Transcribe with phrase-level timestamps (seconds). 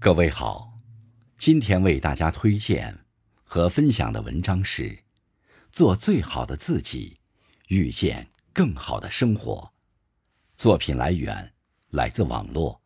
[0.00, 0.78] 各位好，
[1.36, 2.96] 今天为大家推荐
[3.42, 4.90] 和分享的文章是
[5.72, 7.18] 《做最好的自己，
[7.66, 9.54] 遇见更好的生活》。
[10.56, 11.52] 作品来源
[11.90, 12.80] 来自网络，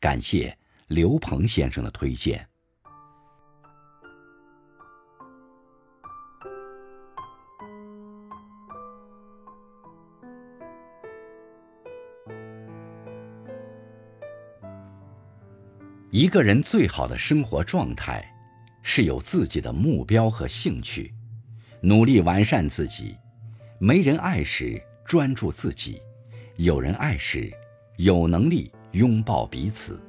[0.00, 0.58] 感谢
[0.88, 2.48] 刘鹏先生的推荐。
[16.16, 18.24] 一个人最好的生活状态，
[18.82, 21.12] 是有自己的目标和兴趣，
[21.82, 23.14] 努力完善自己。
[23.78, 26.00] 没人爱时专注自己，
[26.56, 27.52] 有人爱时
[27.98, 30.02] 有能力拥抱彼此。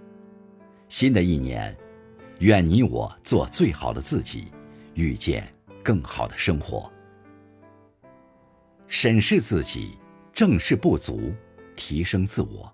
[0.88, 1.78] 新的一年，
[2.40, 4.48] 愿你我做最好的自己，
[4.94, 5.46] 遇见
[5.84, 6.90] 更好的生活。
[8.88, 9.98] 审视自己，
[10.34, 11.34] 正视不足，
[11.76, 12.74] 提升自我。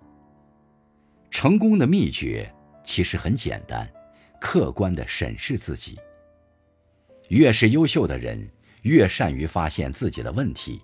[1.32, 2.48] 成功的秘诀。
[2.84, 3.90] 其实很简单，
[4.40, 5.98] 客观地审视自己。
[7.28, 8.46] 越是优秀的人，
[8.82, 10.80] 越善于发现自己的问题。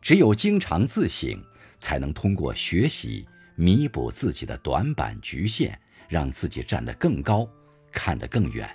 [0.00, 1.36] 只有经常自省，
[1.80, 5.76] 才能通过学习弥补自己的短板局限，
[6.08, 7.46] 让自己站得更高，
[7.90, 8.68] 看得更远。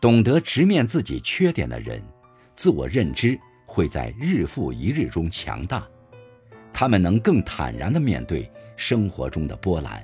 [0.00, 2.02] 懂得直面自己缺点的人，
[2.56, 5.86] 自我认知会在日复一日中强大。
[6.72, 10.02] 他们能更坦然地面对生活中的波澜。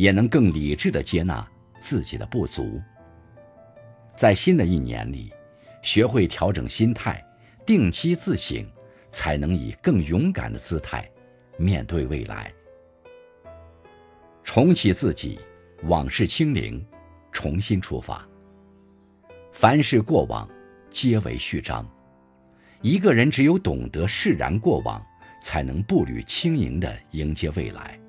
[0.00, 1.46] 也能更理智地接纳
[1.78, 2.80] 自己的不足。
[4.16, 5.30] 在新的一年里，
[5.82, 7.22] 学会调整心态，
[7.66, 8.64] 定期自省，
[9.10, 11.06] 才能以更勇敢的姿态
[11.58, 12.50] 面对未来。
[14.42, 15.38] 重启自己，
[15.82, 16.82] 往事清零，
[17.30, 18.26] 重新出发。
[19.52, 20.48] 凡事过往，
[20.90, 21.86] 皆为序章。
[22.80, 25.04] 一个人只有懂得释然过往，
[25.42, 28.00] 才能步履轻盈地迎接未来。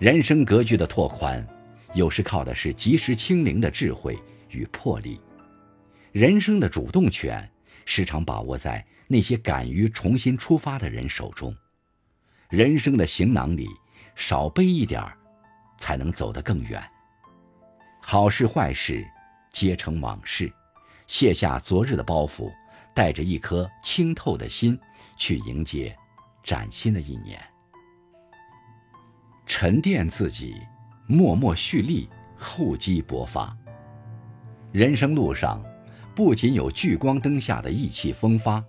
[0.00, 1.46] 人生格局的拓宽，
[1.92, 5.20] 有时靠的是及时清零的智慧与魄力。
[6.10, 7.46] 人生的主动权，
[7.84, 11.54] 时常把握在那些敢于重新出发的人手中。
[12.48, 13.68] 人生的行囊里，
[14.16, 15.14] 少背一点儿，
[15.76, 16.82] 才能走得更远。
[18.00, 19.06] 好事坏事，
[19.52, 20.50] 皆成往事。
[21.08, 22.50] 卸下昨日的包袱，
[22.94, 24.80] 带着一颗清透的心，
[25.18, 25.94] 去迎接
[26.42, 27.38] 崭新的一年。
[29.62, 30.54] 沉淀自己，
[31.06, 33.54] 默默蓄力，厚积薄发。
[34.72, 35.62] 人生路上，
[36.16, 38.64] 不仅有聚光灯下的意气风发，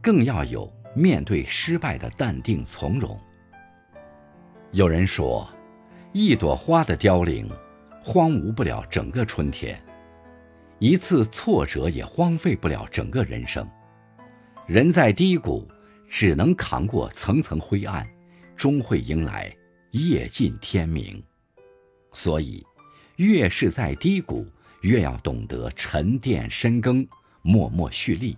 [0.00, 3.18] 更要有面对失败的淡定从容。
[4.70, 5.50] 有人说，
[6.12, 7.50] 一朵花的凋零，
[8.00, 9.74] 荒芜不了整个春天；
[10.78, 13.68] 一次挫折也荒废不了整个人生。
[14.64, 15.66] 人在低谷，
[16.08, 18.06] 只能扛过层层灰暗，
[18.56, 19.52] 终会迎来。
[19.96, 21.22] 夜尽天明，
[22.12, 22.64] 所以，
[23.16, 24.46] 越是在低谷，
[24.82, 27.06] 越要懂得沉淀深耕，
[27.42, 28.36] 默默蓄力。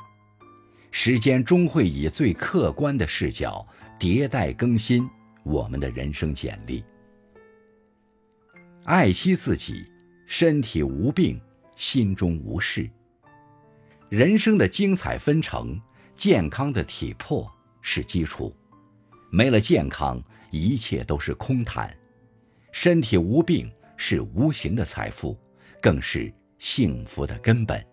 [0.91, 3.67] 时间终会以最客观的视角
[3.99, 5.09] 迭代更新
[5.43, 6.85] 我们的人生简历。
[8.85, 9.85] 爱惜自己，
[10.27, 11.41] 身体无病，
[11.77, 12.89] 心中无事。
[14.09, 15.79] 人生的精彩纷呈，
[16.17, 17.51] 健康的体魄
[17.83, 18.57] 是基础，
[19.31, 20.23] 没了健康。
[20.51, 21.95] 一切都是空谈，
[22.73, 25.39] 身体无病是无形的财富，
[25.79, 27.85] 更是幸福的根本。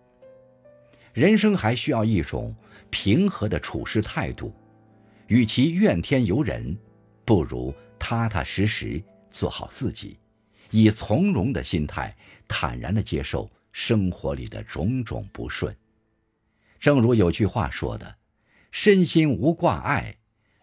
[1.12, 2.56] 人生还需要一种
[2.88, 4.54] 平和的处事态度，
[5.26, 6.74] 与其怨天尤人，
[7.26, 10.18] 不如踏踏实实做好自己，
[10.70, 12.16] 以从容的心态
[12.48, 15.76] 坦然地接受生活里的种种不顺。
[16.80, 18.16] 正如有句话说的
[18.72, 20.16] ：“身心无挂碍，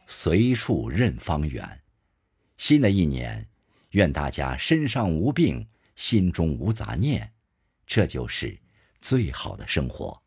[0.07, 1.81] 随处任方圆。”
[2.57, 3.47] 新的一年，
[3.91, 7.33] 愿大家身上无病，心中无杂念，
[7.85, 8.57] 这就是
[9.01, 10.22] 最好的生活。